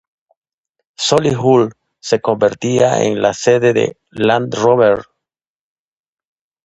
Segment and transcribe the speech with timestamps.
[0.97, 5.03] Solihull se convertiría en la sede de Land Rover.